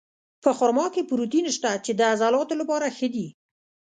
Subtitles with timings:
[0.43, 3.27] په خرما کې پروټین شته، چې د عضلاتو لپاره ښه دي.